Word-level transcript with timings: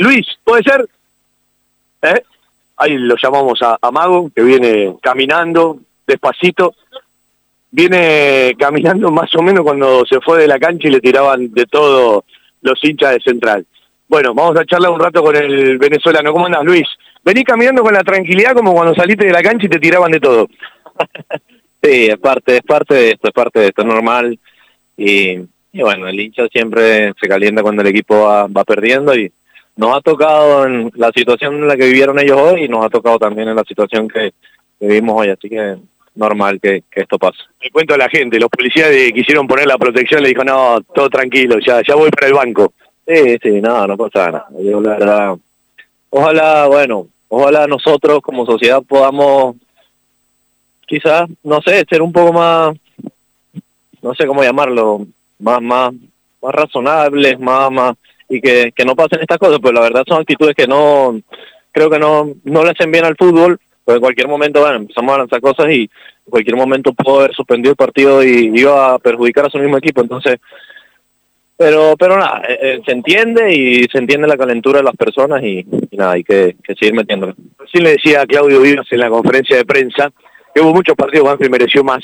Luis, 0.00 0.26
¿puede 0.42 0.62
ser? 0.62 0.88
¿Eh? 2.00 2.22
Ahí 2.78 2.96
lo 2.96 3.16
llamamos 3.22 3.60
a, 3.60 3.78
Mago, 3.92 4.30
que 4.34 4.42
viene 4.42 4.96
caminando 5.02 5.78
despacito. 6.06 6.74
Viene 7.70 8.56
caminando 8.58 9.10
más 9.10 9.32
o 9.34 9.42
menos 9.42 9.62
cuando 9.62 10.06
se 10.06 10.18
fue 10.22 10.38
de 10.38 10.48
la 10.48 10.58
cancha 10.58 10.88
y 10.88 10.92
le 10.92 11.02
tiraban 11.02 11.52
de 11.52 11.66
todo 11.66 12.24
los 12.62 12.82
hinchas 12.82 13.12
de 13.12 13.20
Central. 13.20 13.66
Bueno, 14.08 14.32
vamos 14.32 14.56
a 14.56 14.64
charlar 14.64 14.90
un 14.90 15.00
rato 15.00 15.22
con 15.22 15.36
el 15.36 15.76
venezolano. 15.76 16.32
¿Cómo 16.32 16.46
andas, 16.46 16.64
Luis? 16.64 16.88
Vení 17.22 17.44
caminando 17.44 17.82
con 17.82 17.92
la 17.92 18.02
tranquilidad 18.02 18.54
como 18.54 18.72
cuando 18.72 18.94
saliste 18.94 19.26
de 19.26 19.32
la 19.32 19.42
cancha 19.42 19.66
y 19.66 19.68
te 19.68 19.78
tiraban 19.78 20.10
de 20.10 20.20
todo. 20.20 20.48
sí, 21.82 22.06
es 22.06 22.18
parte, 22.18 22.56
es 22.56 22.62
parte 22.62 22.94
de 22.94 23.10
esto, 23.10 23.28
es 23.28 23.34
parte 23.34 23.60
de 23.60 23.66
esto, 23.66 23.82
es 23.82 23.88
normal. 23.88 24.38
Y, 24.96 25.36
bueno, 25.74 26.08
el 26.08 26.18
hincha 26.18 26.48
siempre 26.48 27.12
se 27.20 27.28
calienta 27.28 27.62
cuando 27.62 27.82
el 27.82 27.88
equipo 27.88 28.22
va, 28.22 28.46
va 28.46 28.64
perdiendo 28.64 29.14
y 29.14 29.30
nos 29.80 29.96
ha 29.96 30.00
tocado 30.02 30.66
en 30.66 30.92
la 30.96 31.10
situación 31.10 31.54
en 31.54 31.66
la 31.66 31.74
que 31.74 31.86
vivieron 31.86 32.18
ellos 32.18 32.38
hoy 32.38 32.64
y 32.64 32.68
nos 32.68 32.84
ha 32.84 32.90
tocado 32.90 33.18
también 33.18 33.48
en 33.48 33.56
la 33.56 33.64
situación 33.64 34.08
que, 34.08 34.34
vivimos 34.78 35.18
hoy, 35.18 35.30
así 35.30 35.48
que 35.48 35.76
normal 36.16 36.60
que, 36.60 36.84
esto 36.92 37.18
pase. 37.18 37.38
Le 37.62 37.70
cuento 37.70 37.94
a 37.94 37.96
la 37.96 38.10
gente, 38.10 38.38
los 38.38 38.50
policías 38.50 38.90
quisieron 39.14 39.46
poner 39.46 39.66
la 39.66 39.78
protección, 39.78 40.22
le 40.22 40.28
dijo, 40.28 40.44
no, 40.44 40.82
todo 40.82 41.08
tranquilo, 41.08 41.58
ya, 41.66 41.80
ya 41.82 41.94
voy 41.94 42.10
para 42.10 42.26
el 42.26 42.34
banco. 42.34 42.74
Sí, 43.06 43.38
sí, 43.42 43.62
no, 43.62 43.86
no 43.86 43.96
pasa 43.96 44.30
nada. 44.30 44.48
Yo, 44.62 44.82
la 44.82 44.90
verdad, 44.98 45.36
ojalá, 46.10 46.66
bueno, 46.66 47.06
ojalá 47.28 47.66
nosotros 47.66 48.20
como 48.20 48.44
sociedad 48.44 48.82
podamos, 48.86 49.56
quizás, 50.86 51.26
no 51.42 51.62
sé, 51.62 51.86
ser 51.88 52.02
un 52.02 52.12
poco 52.12 52.34
más, 52.34 52.76
no 54.02 54.14
sé 54.14 54.26
cómo 54.26 54.42
llamarlo, 54.42 55.06
más, 55.38 55.62
más, 55.62 55.94
más 56.42 56.54
razonables, 56.54 57.40
más, 57.40 57.70
más, 57.72 57.96
y 58.30 58.40
que, 58.40 58.72
que 58.74 58.84
no 58.84 58.96
pasen 58.96 59.20
estas 59.20 59.38
cosas, 59.38 59.58
pues 59.60 59.74
la 59.74 59.80
verdad 59.80 60.04
son 60.06 60.20
actitudes 60.20 60.54
que 60.54 60.66
no, 60.66 61.20
creo 61.72 61.90
que 61.90 61.98
no, 61.98 62.30
no 62.44 62.64
le 62.64 62.70
hacen 62.70 62.90
bien 62.90 63.04
al 63.04 63.16
fútbol, 63.16 63.58
pues 63.84 63.96
en 63.96 64.00
cualquier 64.00 64.28
momento, 64.28 64.60
bueno, 64.60 64.76
empezamos 64.76 65.14
a 65.14 65.18
lanzar 65.18 65.40
cosas 65.40 65.66
y 65.70 65.82
en 65.82 66.30
cualquier 66.30 66.56
momento 66.56 66.92
puedo 66.92 67.20
haber 67.20 67.34
suspendido 67.34 67.72
el 67.72 67.76
partido 67.76 68.22
y 68.22 68.52
iba 68.54 68.94
a 68.94 68.98
perjudicar 68.98 69.46
a 69.46 69.50
su 69.50 69.58
mismo 69.58 69.76
equipo, 69.76 70.00
entonces 70.00 70.38
pero 71.56 71.94
pero 71.98 72.16
nada, 72.16 72.40
eh, 72.48 72.58
eh, 72.62 72.80
se 72.86 72.92
entiende 72.92 73.52
y 73.52 73.84
se 73.84 73.98
entiende 73.98 74.26
la 74.26 74.38
calentura 74.38 74.78
de 74.78 74.84
las 74.84 74.96
personas 74.96 75.42
y, 75.42 75.66
nada, 75.92 76.12
hay 76.12 76.24
que, 76.24 76.56
seguir 76.66 76.94
metiéndolo. 76.94 77.34
Sí 77.70 77.80
le 77.80 77.90
decía 77.90 78.22
a 78.22 78.26
Claudio 78.26 78.62
Vivas 78.62 78.86
en 78.90 79.00
la 79.00 79.10
conferencia 79.10 79.58
de 79.58 79.66
prensa 79.66 80.10
que 80.54 80.62
hubo 80.62 80.72
muchos 80.72 80.96
partidos, 80.96 81.26
Banfield 81.26 81.50
mereció 81.50 81.84
más 81.84 82.02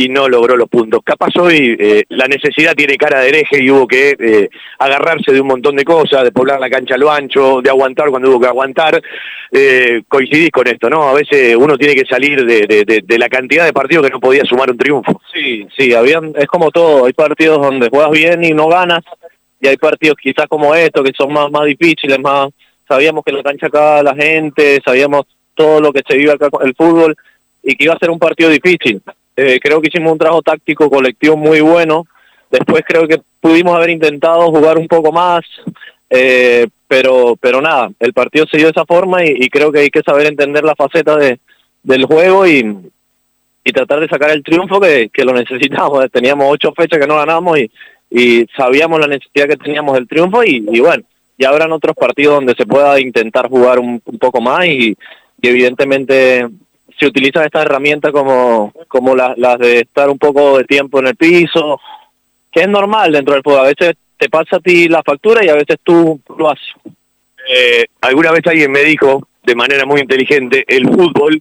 y 0.00 0.08
no 0.08 0.28
logró 0.28 0.56
los 0.56 0.68
puntos. 0.68 1.00
Capaz 1.02 1.36
hoy 1.40 1.76
eh, 1.76 2.04
la 2.10 2.28
necesidad 2.28 2.76
tiene 2.76 2.96
cara 2.96 3.18
de 3.18 3.30
hereje 3.30 3.60
y 3.60 3.68
hubo 3.68 3.84
que 3.88 4.14
eh, 4.16 4.48
agarrarse 4.78 5.32
de 5.32 5.40
un 5.40 5.48
montón 5.48 5.74
de 5.74 5.84
cosas, 5.84 6.22
de 6.22 6.30
poblar 6.30 6.60
la 6.60 6.70
cancha 6.70 6.94
a 6.94 6.98
lo 6.98 7.10
ancho, 7.10 7.60
de 7.60 7.68
aguantar 7.68 8.08
cuando 8.08 8.30
hubo 8.30 8.40
que 8.40 8.46
aguantar. 8.46 9.02
Eh, 9.50 10.02
coincidís 10.06 10.52
con 10.52 10.68
esto, 10.68 10.88
¿no? 10.88 11.08
A 11.08 11.14
veces 11.14 11.56
uno 11.56 11.76
tiene 11.76 11.96
que 11.96 12.04
salir 12.04 12.46
de, 12.46 13.18
la 13.18 13.28
cantidad 13.28 13.64
de 13.64 13.72
partidos 13.72 14.06
que 14.06 14.12
no 14.12 14.20
podía 14.20 14.44
sumar 14.44 14.70
un 14.70 14.78
triunfo. 14.78 15.20
Sí, 15.32 15.66
sí, 15.76 15.92
habían, 15.92 16.32
es 16.36 16.46
como 16.46 16.70
todo, 16.70 17.06
hay 17.06 17.12
partidos 17.12 17.60
donde 17.60 17.88
juegas 17.88 18.12
bien 18.12 18.44
y 18.44 18.52
no 18.52 18.68
ganas, 18.68 19.02
y 19.60 19.66
hay 19.66 19.78
partidos 19.78 20.16
quizás 20.22 20.46
como 20.46 20.76
estos 20.76 21.02
que 21.02 21.12
son 21.12 21.32
más, 21.32 21.50
más 21.50 21.64
difíciles, 21.64 22.20
más 22.20 22.50
sabíamos 22.86 23.24
que 23.24 23.32
la 23.32 23.42
cancha 23.42 23.66
acá 23.66 24.00
la 24.04 24.14
gente, 24.14 24.80
sabíamos 24.84 25.26
todo 25.56 25.80
lo 25.80 25.92
que 25.92 26.02
se 26.06 26.16
vive 26.16 26.30
acá 26.30 26.50
con 26.50 26.64
el 26.64 26.76
fútbol 26.76 27.16
y 27.64 27.74
que 27.74 27.82
iba 27.82 27.94
a 27.94 27.98
ser 27.98 28.10
un 28.10 28.20
partido 28.20 28.48
difícil 28.48 29.02
eh, 29.40 29.60
creo 29.62 29.80
que 29.80 29.86
hicimos 29.86 30.10
un 30.10 30.18
trabajo 30.18 30.42
táctico 30.42 30.90
colectivo 30.90 31.36
muy 31.36 31.60
bueno. 31.60 32.08
Después 32.50 32.82
creo 32.84 33.06
que 33.06 33.20
pudimos 33.40 33.76
haber 33.76 33.90
intentado 33.90 34.50
jugar 34.50 34.76
un 34.76 34.88
poco 34.88 35.12
más, 35.12 35.44
eh, 36.10 36.66
pero 36.88 37.36
pero 37.40 37.62
nada, 37.62 37.88
el 38.00 38.12
partido 38.12 38.46
se 38.50 38.56
dio 38.56 38.66
de 38.66 38.72
esa 38.72 38.84
forma 38.84 39.24
y, 39.24 39.48
creo 39.48 39.70
que 39.70 39.78
hay 39.78 39.90
que 39.90 40.02
saber 40.02 40.26
entender 40.26 40.64
la 40.64 40.74
faceta 40.74 41.14
de, 41.16 41.38
del 41.84 42.04
juego 42.06 42.48
y, 42.48 42.78
y 43.62 43.72
tratar 43.72 44.00
de 44.00 44.08
sacar 44.08 44.30
el 44.30 44.42
triunfo 44.42 44.80
que, 44.80 45.08
que 45.12 45.24
lo 45.24 45.32
necesitamos. 45.32 46.10
Teníamos 46.12 46.48
ocho 46.50 46.72
fechas 46.72 46.98
que 46.98 47.06
no 47.06 47.14
ganamos 47.14 47.60
y, 47.60 47.70
y 48.10 48.44
sabíamos 48.56 48.98
la 48.98 49.06
necesidad 49.06 49.46
que 49.46 49.56
teníamos 49.56 49.94
del 49.94 50.08
triunfo 50.08 50.42
y, 50.42 50.66
y 50.68 50.80
bueno, 50.80 51.04
ya 51.38 51.50
habrán 51.50 51.70
otros 51.70 51.94
partidos 51.94 52.34
donde 52.34 52.56
se 52.56 52.66
pueda 52.66 52.98
intentar 52.98 53.48
jugar 53.48 53.78
un, 53.78 54.02
un 54.04 54.18
poco 54.18 54.40
más 54.40 54.66
y, 54.66 54.96
y 55.40 55.48
evidentemente 55.48 56.48
se 56.98 57.06
utilizan 57.06 57.44
estas 57.44 57.64
herramientas 57.64 58.12
como, 58.12 58.72
como 58.88 59.14
las, 59.14 59.36
de 59.58 59.80
estar 59.80 60.10
un 60.10 60.18
poco 60.18 60.58
de 60.58 60.64
tiempo 60.64 60.98
en 60.98 61.08
el 61.08 61.16
piso, 61.16 61.80
que 62.50 62.62
es 62.62 62.68
normal 62.68 63.12
dentro 63.12 63.34
del 63.34 63.42
fútbol. 63.42 63.60
A 63.60 63.74
veces 63.74 63.94
te 64.16 64.28
pasa 64.28 64.56
a 64.56 64.60
ti 64.60 64.88
la 64.88 65.02
factura 65.02 65.44
y 65.44 65.48
a 65.48 65.54
veces 65.54 65.76
tú 65.82 66.20
lo 66.36 66.50
haces. 66.50 66.74
Eh, 67.48 67.86
alguna 68.00 68.32
vez 68.32 68.46
alguien 68.46 68.70
me 68.72 68.80
dijo, 68.80 69.28
de 69.44 69.54
manera 69.54 69.86
muy 69.86 70.00
inteligente, 70.00 70.64
el 70.66 70.86
fútbol, 70.86 71.40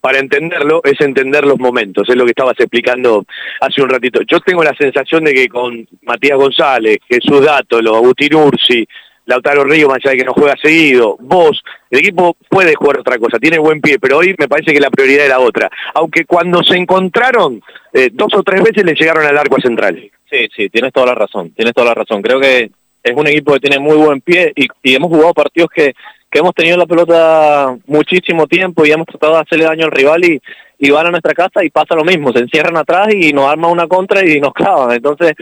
para 0.00 0.18
entenderlo, 0.18 0.82
es 0.84 1.00
entender 1.00 1.44
los 1.44 1.58
momentos, 1.58 2.08
es 2.08 2.16
lo 2.16 2.24
que 2.24 2.30
estabas 2.30 2.58
explicando 2.58 3.24
hace 3.60 3.82
un 3.82 3.88
ratito. 3.88 4.20
Yo 4.22 4.40
tengo 4.40 4.62
la 4.62 4.74
sensación 4.74 5.24
de 5.24 5.34
que 5.34 5.48
con 5.48 5.86
Matías 6.02 6.36
González, 6.36 6.98
Jesús 7.08 7.44
Dátolo, 7.44 7.96
Agustín 7.96 8.34
Ursi, 8.34 8.86
Lautaro 9.26 9.64
Río, 9.64 9.88
más 9.88 9.98
que 9.98 10.24
no 10.24 10.32
juega 10.32 10.54
seguido, 10.56 11.16
vos, 11.20 11.62
el 11.90 11.98
equipo 11.98 12.36
puede 12.48 12.74
jugar 12.76 13.00
otra 13.00 13.18
cosa, 13.18 13.38
tiene 13.38 13.58
buen 13.58 13.80
pie, 13.80 13.98
pero 13.98 14.18
hoy 14.18 14.34
me 14.38 14.48
parece 14.48 14.72
que 14.72 14.80
la 14.80 14.90
prioridad 14.90 15.26
era 15.26 15.40
otra. 15.40 15.68
Aunque 15.94 16.24
cuando 16.24 16.62
se 16.62 16.76
encontraron, 16.76 17.60
eh, 17.92 18.10
dos 18.12 18.32
o 18.34 18.42
tres 18.42 18.62
veces 18.62 18.84
le 18.84 18.94
llegaron 18.94 19.26
al 19.26 19.36
arco 19.36 19.60
central. 19.60 20.10
Sí, 20.30 20.48
sí, 20.54 20.68
tienes 20.68 20.92
toda 20.92 21.06
la 21.06 21.14
razón, 21.14 21.50
tienes 21.50 21.74
toda 21.74 21.88
la 21.88 21.94
razón. 21.94 22.22
Creo 22.22 22.40
que 22.40 22.70
es 23.02 23.16
un 23.16 23.26
equipo 23.26 23.52
que 23.54 23.60
tiene 23.60 23.78
muy 23.78 23.96
buen 23.96 24.20
pie 24.20 24.52
y, 24.54 24.68
hemos 24.94 25.08
jugado 25.08 25.34
partidos 25.34 25.70
que, 25.74 25.94
que 26.30 26.38
hemos 26.38 26.54
tenido 26.54 26.76
la 26.76 26.86
pelota 26.86 27.76
muchísimo 27.86 28.46
tiempo 28.46 28.86
y 28.86 28.92
hemos 28.92 29.06
tratado 29.06 29.34
de 29.34 29.40
hacerle 29.40 29.64
daño 29.64 29.86
al 29.86 29.92
rival 29.92 30.24
y, 30.24 30.40
y 30.78 30.90
van 30.90 31.06
a 31.06 31.10
nuestra 31.10 31.34
casa 31.34 31.64
y 31.64 31.70
pasa 31.70 31.94
lo 31.94 32.04
mismo, 32.04 32.32
se 32.32 32.40
encierran 32.40 32.76
atrás 32.76 33.08
y 33.12 33.32
nos 33.32 33.46
arman 33.46 33.70
una 33.70 33.88
contra 33.88 34.24
y 34.28 34.40
nos 34.40 34.52
clavan. 34.52 34.92
Entonces, 34.92 35.34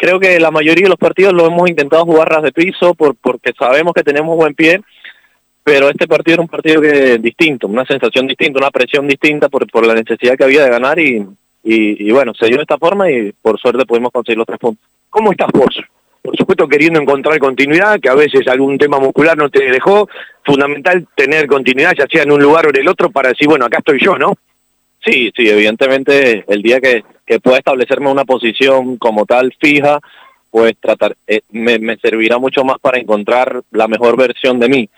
creo 0.00 0.18
que 0.18 0.40
la 0.40 0.50
mayoría 0.50 0.84
de 0.84 0.88
los 0.88 0.98
partidos 0.98 1.34
lo 1.34 1.44
hemos 1.44 1.68
intentado 1.68 2.06
jugar 2.06 2.30
ras 2.30 2.42
de 2.42 2.52
piso 2.52 2.94
por, 2.94 3.14
porque 3.16 3.52
sabemos 3.52 3.92
que 3.92 4.02
tenemos 4.02 4.34
buen 4.34 4.54
pie, 4.54 4.80
pero 5.62 5.90
este 5.90 6.08
partido 6.08 6.36
era 6.36 6.42
un 6.42 6.48
partido 6.48 6.80
que 6.80 7.18
distinto, 7.18 7.66
una 7.66 7.84
sensación 7.84 8.26
distinta, 8.26 8.60
una 8.60 8.70
presión 8.70 9.06
distinta 9.06 9.50
por, 9.50 9.70
por 9.70 9.86
la 9.86 9.92
necesidad 9.92 10.38
que 10.38 10.44
había 10.44 10.64
de 10.64 10.70
ganar 10.70 10.98
y, 10.98 11.26
y, 11.62 12.10
bueno, 12.12 12.32
se 12.32 12.46
dio 12.46 12.56
de 12.56 12.62
esta 12.62 12.78
forma 12.78 13.10
y 13.10 13.30
por 13.42 13.60
suerte 13.60 13.84
pudimos 13.84 14.10
conseguir 14.10 14.38
los 14.38 14.46
tres 14.46 14.58
puntos. 14.58 14.88
¿Cómo 15.10 15.32
estás 15.32 15.50
vos? 15.52 15.78
Por 16.22 16.34
supuesto 16.34 16.66
queriendo 16.66 16.98
encontrar 16.98 17.38
continuidad, 17.38 18.00
que 18.00 18.08
a 18.08 18.14
veces 18.14 18.48
algún 18.48 18.78
tema 18.78 18.98
muscular 18.98 19.36
no 19.36 19.50
te 19.50 19.70
dejó, 19.70 20.08
fundamental 20.46 21.06
tener 21.14 21.46
continuidad, 21.46 21.92
ya 21.98 22.06
sea 22.10 22.22
en 22.22 22.32
un 22.32 22.40
lugar 22.40 22.66
o 22.66 22.70
en 22.70 22.80
el 22.80 22.88
otro, 22.88 23.10
para 23.10 23.28
decir, 23.28 23.48
bueno, 23.48 23.66
acá 23.66 23.78
estoy 23.78 23.98
yo, 24.02 24.16
¿no? 24.16 24.32
Sí, 25.04 25.32
sí, 25.34 25.48
evidentemente 25.48 26.44
el 26.46 26.62
día 26.62 26.80
que, 26.80 27.04
que 27.26 27.40
pueda 27.40 27.58
establecerme 27.58 28.10
una 28.10 28.24
posición 28.24 28.98
como 28.98 29.24
tal 29.24 29.54
fija, 29.58 29.98
pues 30.50 30.74
tratar, 30.78 31.16
eh, 31.26 31.40
me, 31.50 31.78
me, 31.78 31.96
servirá 31.96 32.38
mucho 32.38 32.64
más 32.64 32.78
para 32.80 32.98
encontrar 32.98 33.62
la 33.70 33.88
mejor 33.88 34.16
versión 34.16 34.58
de 34.60 34.68
mí. 34.68 34.88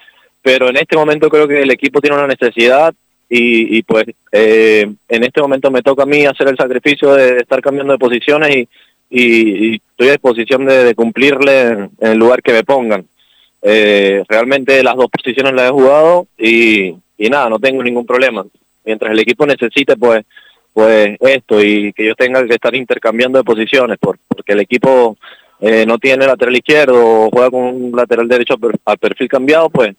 Pero 0.40 0.68
en 0.68 0.76
este 0.76 0.96
momento 0.96 1.28
creo 1.28 1.46
que 1.46 1.62
el 1.62 1.70
equipo 1.70 2.00
tiene 2.00 2.16
una 2.16 2.26
necesidad 2.26 2.92
y, 3.28 3.78
y 3.78 3.82
pues 3.82 4.06
eh, 4.32 4.92
en 5.08 5.24
este 5.24 5.40
momento 5.40 5.70
me 5.70 5.82
toca 5.82 6.02
a 6.02 6.06
mí 6.06 6.26
hacer 6.26 6.48
el 6.48 6.56
sacrificio 6.56 7.14
de, 7.14 7.38
estar 7.38 7.62
cambiando 7.62 7.92
de 7.92 7.98
posiciones 7.98 8.56
y, 8.56 8.68
y, 9.10 9.74
estoy 9.76 10.08
a 10.08 10.12
disposición 10.12 10.66
de, 10.66 10.94
cumplirle 10.96 11.68
en, 11.68 11.90
el 12.00 12.18
lugar 12.18 12.42
que 12.42 12.52
me 12.52 12.64
pongan. 12.64 13.06
Eh, 13.62 14.24
realmente 14.28 14.82
las 14.82 14.96
dos 14.96 15.08
posiciones 15.08 15.52
las 15.52 15.68
he 15.68 15.72
jugado 15.72 16.26
y, 16.36 16.96
y 17.16 17.30
nada, 17.30 17.48
no 17.48 17.60
tengo 17.60 17.84
ningún 17.84 18.04
problema 18.04 18.44
mientras 18.84 19.12
el 19.12 19.20
equipo 19.20 19.46
necesite 19.46 19.96
pues 19.96 20.24
pues 20.72 21.16
esto 21.20 21.62
y 21.62 21.92
que 21.92 22.06
yo 22.06 22.14
tenga 22.14 22.46
que 22.46 22.54
estar 22.54 22.74
intercambiando 22.74 23.38
de 23.38 23.44
posiciones 23.44 23.98
por, 23.98 24.18
porque 24.26 24.52
el 24.52 24.60
equipo 24.60 25.16
eh, 25.60 25.84
no 25.86 25.98
tiene 25.98 26.26
lateral 26.26 26.56
izquierdo 26.56 26.96
o 26.96 27.30
juega 27.30 27.50
con 27.50 27.62
un 27.62 27.92
lateral 27.94 28.26
derecho 28.26 28.54
al 28.84 28.98
perfil 28.98 29.28
cambiado, 29.28 29.68
pues 29.70 29.94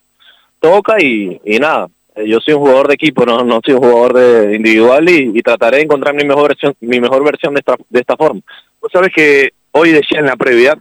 toca 0.60 1.02
y, 1.02 1.40
y 1.46 1.60
nada. 1.60 1.88
Eh, 2.16 2.28
yo 2.28 2.40
soy 2.40 2.56
un 2.56 2.62
jugador 2.62 2.88
de 2.88 2.96
equipo, 2.96 3.26
no, 3.26 3.44
no 3.44 3.60
soy 3.64 3.76
un 3.76 3.82
jugador 3.82 4.14
de 4.14 4.56
individual 4.56 5.08
y, 5.10 5.42
trataré 5.42 5.78
de 5.78 5.84
encontrar 5.84 6.16
mi 6.16 6.24
mejor 6.24 6.50
versión, 6.50 6.76
mi 6.82 7.00
mejor 7.00 7.24
versión 7.24 7.54
de 7.54 7.60
esta, 7.60 7.76
de 7.90 8.00
esta 8.00 8.18
forma. 8.18 8.42
Vos 8.82 8.92
sabes 8.92 9.12
que 9.14 9.52
hoy 9.72 9.92
decía 9.92 10.20
en 10.20 10.26
la 10.26 10.36
previa 10.36 10.78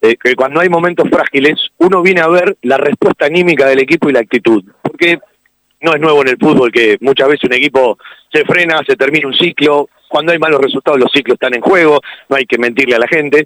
eh, 0.00 0.16
que 0.22 0.34
cuando 0.34 0.60
hay 0.60 0.68
momentos 0.68 1.08
frágiles 1.08 1.70
uno 1.78 2.02
viene 2.02 2.20
a 2.20 2.28
ver 2.28 2.56
la 2.62 2.76
respuesta 2.76 3.26
anímica 3.26 3.66
del 3.66 3.80
equipo 3.80 4.08
y 4.08 4.12
la 4.12 4.20
actitud. 4.20 4.64
Porque 4.82 5.18
no 5.84 5.94
es 5.94 6.00
nuevo 6.00 6.22
en 6.22 6.28
el 6.28 6.36
fútbol 6.38 6.72
que 6.72 6.96
muchas 7.00 7.28
veces 7.28 7.44
un 7.44 7.54
equipo 7.54 7.98
se 8.32 8.44
frena, 8.44 8.80
se 8.86 8.96
termina 8.96 9.28
un 9.28 9.34
ciclo, 9.34 9.88
cuando 10.08 10.32
hay 10.32 10.38
malos 10.38 10.60
resultados 10.60 10.98
los 10.98 11.10
ciclos 11.12 11.34
están 11.34 11.54
en 11.54 11.60
juego, 11.60 12.00
no 12.28 12.36
hay 12.36 12.46
que 12.46 12.58
mentirle 12.58 12.96
a 12.96 13.00
la 13.00 13.08
gente. 13.08 13.44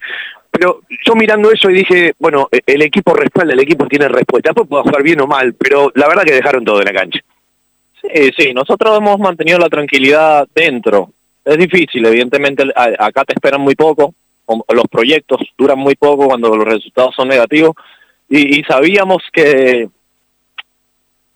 Pero 0.50 0.82
yo 1.06 1.14
mirando 1.14 1.50
eso 1.50 1.70
y 1.70 1.74
dije, 1.74 2.14
bueno, 2.18 2.48
e-, 2.50 2.62
el 2.66 2.82
equipo 2.82 3.14
respalda, 3.14 3.52
el 3.52 3.60
equipo 3.60 3.86
tiene 3.86 4.08
respuesta, 4.08 4.50
después 4.50 4.68
puedo 4.68 4.82
jugar 4.82 5.02
bien 5.02 5.20
o 5.20 5.26
mal, 5.26 5.54
pero 5.54 5.90
la 5.94 6.08
verdad 6.08 6.24
que 6.24 6.34
dejaron 6.34 6.64
todo 6.64 6.80
en 6.80 6.86
la 6.86 6.92
cancha. 6.92 7.20
Sí, 8.00 8.30
sí, 8.36 8.54
nosotros 8.54 8.96
hemos 8.96 9.18
mantenido 9.18 9.58
la 9.58 9.68
tranquilidad 9.68 10.46
dentro. 10.54 11.10
Es 11.44 11.56
difícil, 11.56 12.04
evidentemente 12.06 12.64
acá 12.98 13.24
te 13.24 13.34
esperan 13.34 13.60
muy 13.60 13.74
poco, 13.74 14.14
los 14.68 14.84
proyectos 14.90 15.40
duran 15.56 15.78
muy 15.78 15.94
poco 15.94 16.26
cuando 16.26 16.54
los 16.54 16.66
resultados 16.66 17.14
son 17.14 17.28
negativos, 17.28 17.74
y, 18.30 18.62
sabíamos 18.64 19.22
que 19.32 19.88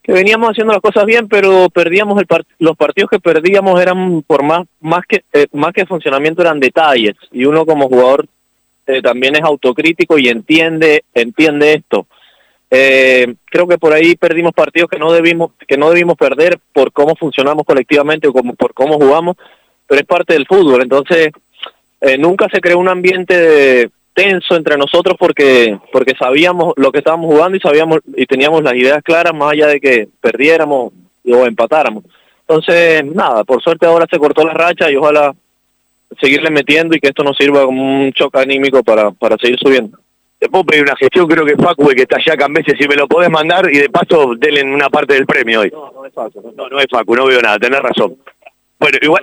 que 0.02 0.12
veníamos 0.12 0.50
haciendo 0.50 0.72
las 0.72 0.82
cosas 0.82 1.04
bien, 1.04 1.28
pero 1.28 1.68
perdíamos 1.70 2.20
el 2.20 2.26
los 2.58 2.76
partidos 2.76 3.10
que 3.10 3.20
perdíamos 3.20 3.80
eran 3.80 4.22
por 4.22 4.42
más 4.42 4.66
más 4.80 5.06
que 5.06 5.22
eh, 5.32 5.46
más 5.52 5.72
que 5.72 5.86
funcionamiento 5.86 6.42
eran 6.42 6.58
detalles 6.58 7.14
y 7.30 7.44
uno 7.44 7.64
como 7.64 7.88
jugador 7.88 8.26
eh, 8.86 9.00
también 9.00 9.36
es 9.36 9.42
autocrítico 9.42 10.18
y 10.18 10.28
entiende 10.28 11.04
entiende 11.14 11.74
esto. 11.74 12.06
Eh, 12.74 13.34
creo 13.44 13.68
que 13.68 13.78
por 13.78 13.92
ahí 13.92 14.16
perdimos 14.16 14.54
partidos 14.54 14.88
que 14.90 14.98
no 14.98 15.12
debimos 15.12 15.52
que 15.68 15.76
no 15.76 15.90
debimos 15.90 16.16
perder 16.16 16.58
por 16.72 16.90
cómo 16.90 17.14
funcionamos 17.14 17.64
colectivamente 17.64 18.26
o 18.26 18.32
como 18.32 18.54
por 18.54 18.74
cómo 18.74 18.94
jugamos, 18.94 19.36
pero 19.86 20.00
es 20.00 20.06
parte 20.06 20.32
del 20.32 20.46
fútbol. 20.46 20.82
Entonces 20.82 21.30
eh, 22.00 22.18
nunca 22.18 22.48
se 22.52 22.60
creó 22.60 22.78
un 22.78 22.88
ambiente 22.88 23.36
de, 23.38 23.90
tenso 24.14 24.56
entre 24.56 24.76
nosotros 24.76 25.16
porque 25.18 25.78
porque 25.92 26.14
sabíamos 26.18 26.74
lo 26.76 26.92
que 26.92 26.98
estábamos 26.98 27.26
jugando 27.26 27.56
y 27.56 27.60
sabíamos 27.60 28.00
y 28.14 28.26
teníamos 28.26 28.62
las 28.62 28.74
ideas 28.74 29.02
claras 29.02 29.34
más 29.34 29.52
allá 29.52 29.68
de 29.68 29.80
que 29.80 30.08
perdiéramos 30.20 30.92
o 31.24 31.46
empatáramos. 31.46 32.04
Entonces, 32.40 33.04
nada, 33.04 33.44
por 33.44 33.62
suerte 33.62 33.86
ahora 33.86 34.06
se 34.10 34.18
cortó 34.18 34.44
la 34.44 34.52
racha 34.52 34.90
y 34.90 34.96
ojalá 34.96 35.34
seguirle 36.20 36.50
metiendo 36.50 36.94
y 36.94 37.00
que 37.00 37.08
esto 37.08 37.22
nos 37.22 37.36
sirva 37.36 37.64
como 37.64 37.82
un 37.82 38.12
choque 38.12 38.38
anímico 38.38 38.82
para, 38.82 39.10
para 39.12 39.36
seguir 39.36 39.58
subiendo. 39.58 39.98
Te 40.38 40.48
puedo 40.48 40.64
pedir 40.64 40.82
una 40.82 40.96
gestión, 40.96 41.28
creo 41.28 41.46
que 41.46 41.56
Facu, 41.56 41.86
que 41.88 42.02
está 42.02 42.16
allá 42.16 42.48
veces 42.48 42.74
si 42.76 42.88
me 42.88 42.96
lo 42.96 43.06
podés 43.06 43.30
mandar 43.30 43.70
y 43.72 43.78
de 43.78 43.88
paso 43.88 44.34
denle 44.36 44.64
una 44.64 44.90
parte 44.90 45.14
del 45.14 45.24
premio 45.24 45.60
hoy. 45.60 45.70
No, 45.70 45.92
no 45.92 46.04
es 46.04 46.12
Facu. 46.12 46.52
No, 46.56 46.68
no 46.68 46.80
es 46.80 46.86
Facu, 46.90 47.14
no 47.14 47.26
veo 47.26 47.40
nada, 47.40 47.58
tenés 47.58 47.80
razón. 47.80 48.16
Bueno, 48.82 48.98
igual, 49.00 49.22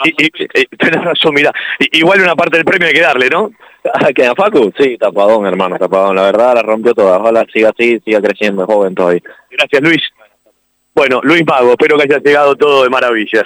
tenés 0.78 1.04
razón, 1.04 1.34
mira, 1.34 1.52
igual 1.92 2.22
una 2.22 2.34
parte 2.34 2.56
del 2.56 2.66
premio 2.66 2.88
hay 2.88 2.94
que 2.94 3.02
darle, 3.02 3.30
¿no? 3.30 3.52
¿Que 4.16 4.26
a 4.26 4.34
Facu? 4.34 4.72
Sí, 4.78 4.98
tapadón, 4.98 5.46
hermano, 5.46 5.78
tapadón. 5.78 6.16
La 6.16 6.24
verdad 6.24 6.56
la 6.56 6.62
rompió 6.62 6.94
toda. 6.94 7.18
Ojalá 7.18 7.46
siga 7.52 7.70
así, 7.70 8.00
siga 8.06 8.22
creciendo, 8.22 8.66
joven 8.66 8.96
todavía. 8.96 9.22
Gracias, 9.52 9.82
Luis. 9.82 10.02
Bueno, 10.96 11.20
Luis 11.24 11.46
Mago, 11.46 11.72
espero 11.72 11.98
que 11.98 12.04
haya 12.04 12.20
llegado 12.20 12.56
todo 12.56 12.84
de 12.84 12.90
maravillas. 12.90 13.44